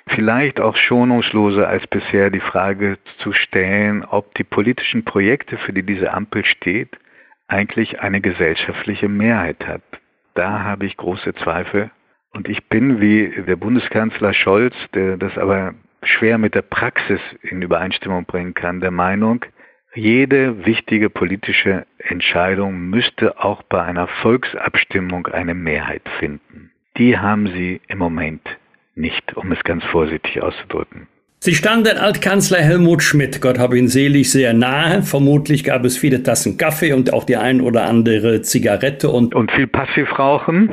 [0.06, 5.82] vielleicht auch schonungsloser als bisher die Frage zu stellen, ob die politischen Projekte, für die
[5.82, 6.98] diese Ampel steht,
[7.48, 9.82] eigentlich eine gesellschaftliche Mehrheit hat.
[10.34, 11.90] Da habe ich große Zweifel
[12.32, 17.62] und ich bin wie der Bundeskanzler Scholz, der das aber schwer mit der Praxis in
[17.62, 19.44] Übereinstimmung bringen kann, der Meinung,
[19.94, 26.70] jede wichtige politische Entscheidung müsste auch bei einer Volksabstimmung eine Mehrheit finden.
[26.96, 28.42] Die haben sie im Moment
[28.94, 31.08] nicht, um es ganz vorsichtig auszudrücken.
[31.42, 35.02] Sie standen Altkanzler Helmut Schmidt, Gott hab ihn selig, sehr nahe.
[35.02, 39.50] Vermutlich gab es viele Tassen Kaffee und auch die ein oder andere Zigarette und und
[39.50, 40.70] viel Passivrauchen.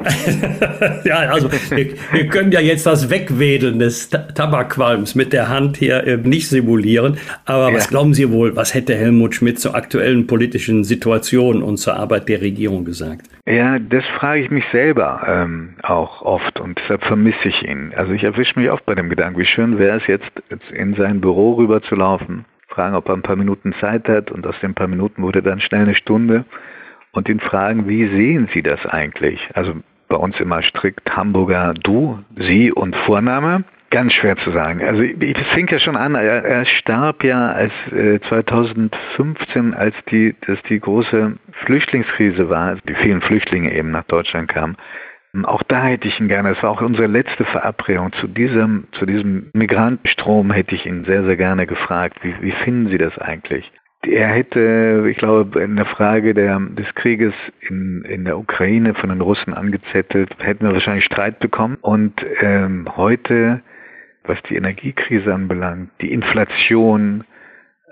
[1.06, 6.06] ja, also wir, wir, können ja jetzt das Wegwedeln des Tabakqualms mit der Hand hier
[6.06, 7.17] äh, nicht simulieren.
[7.45, 7.77] Aber ja.
[7.77, 12.27] was glauben Sie wohl, was hätte Helmut Schmidt zur aktuellen politischen Situation und zur Arbeit
[12.27, 13.30] der Regierung gesagt?
[13.47, 17.93] Ja, das frage ich mich selber ähm, auch oft und deshalb vermisse ich ihn.
[17.95, 20.96] Also ich erwische mich oft bei dem Gedanken, wie schön wäre es jetzt, jetzt in
[20.96, 24.60] sein Büro rüber zu laufen, fragen, ob er ein paar Minuten Zeit hat und aus
[24.62, 26.46] den paar Minuten wurde dann schnell eine Stunde
[27.12, 29.50] und ihn fragen, wie sehen Sie das eigentlich?
[29.54, 29.74] Also
[30.08, 33.63] bei uns immer strikt Hamburger Du, Sie und Vorname.
[33.89, 34.84] Ganz schwer zu sagen.
[34.84, 40.36] Also es fing ja schon an, er, er starb ja als äh, 2015, als die,
[40.46, 44.76] dass die große Flüchtlingskrise war, die vielen Flüchtlinge eben nach Deutschland kamen.
[45.45, 49.06] Auch da hätte ich ihn gerne, es war auch unsere letzte Verabredung, zu diesem, zu
[49.06, 53.71] diesem Migrantenstrom hätte ich ihn sehr, sehr gerne gefragt, wie, wie finden Sie das eigentlich?
[54.04, 57.34] Er hätte, ich glaube, in der Frage der, des Krieges
[57.67, 61.78] in, in der Ukraine von den Russen angezettelt, hätten wir wahrscheinlich Streit bekommen.
[61.82, 63.62] Und ähm, heute
[64.28, 67.23] was die Energiekrise anbelangt, die Inflation,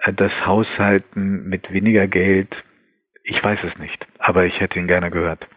[0.01, 2.55] äh, das Haushalten mit weniger Geld.
[3.23, 5.47] Ich weiß es nicht, aber ich hätte ihn gerne gehört.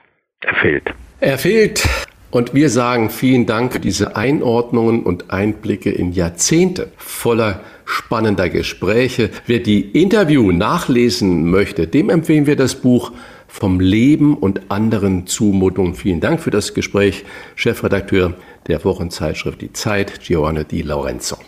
[0.40, 0.94] Er fehlt.
[1.20, 1.88] Er fehlt.
[2.30, 9.30] Und wir sagen vielen Dank für diese Einordnungen und Einblicke in Jahrzehnte voller spannender Gespräche.
[9.46, 13.12] Wer die Interview nachlesen möchte, dem empfehlen wir das Buch
[13.48, 15.94] vom Leben und anderen Zumutungen.
[15.94, 17.24] Vielen Dank für das Gespräch,
[17.56, 18.34] Chefredakteur
[18.68, 21.38] der Wochenzeitschrift Die Zeit, Giovanni Di Lorenzo.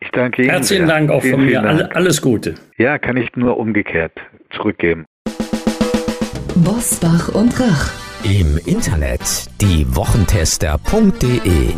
[0.00, 0.50] Ich danke Ihnen.
[0.50, 1.62] Herzlichen Dank auch vielen, von mir.
[1.62, 1.96] Dank.
[1.96, 2.56] Alles Gute.
[2.76, 4.12] Ja, kann ich nur umgekehrt
[4.50, 5.06] zurückgeben.
[6.56, 8.05] Bosbach und Rach.
[8.28, 9.20] Im Internet
[9.60, 11.74] diewochentester.de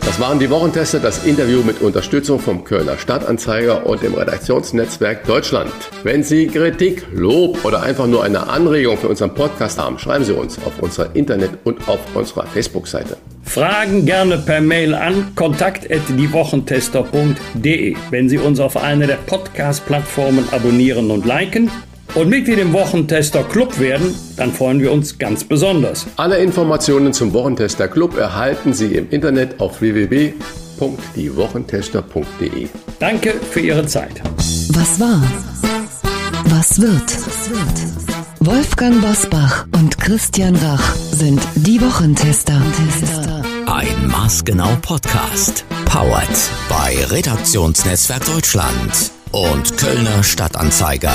[0.00, 5.72] das waren die Wochentester, das Interview mit Unterstützung vom Kölner Stadtanzeiger und dem Redaktionsnetzwerk Deutschland.
[6.04, 10.32] Wenn Sie Kritik, Lob oder einfach nur eine Anregung für unseren Podcast haben, schreiben Sie
[10.32, 13.16] uns auf unserer Internet- und auf unserer Facebook-Seite.
[13.42, 17.96] Fragen gerne per Mail an kontakt.diewochentester.de.
[18.10, 21.68] Wenn Sie uns auf einer der Podcast-Plattformen abonnieren und liken,
[22.14, 26.06] und Mitglied im Wochentester Club werden, dann freuen wir uns ganz besonders.
[26.16, 32.68] Alle Informationen zum Wochentester Club erhalten Sie im Internet auf www.diewochentester.de.
[32.98, 34.20] Danke für Ihre Zeit.
[34.70, 35.22] Was war?
[36.46, 37.02] Was wird?
[38.40, 42.60] Wolfgang Bosbach und Christian Rach sind die Wochentester.
[43.66, 45.64] Ein maßgenau Podcast.
[45.86, 46.28] Powered
[46.68, 51.14] bei Redaktionsnetzwerk Deutschland und Kölner Stadtanzeiger.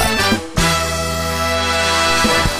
[2.21, 2.58] Thank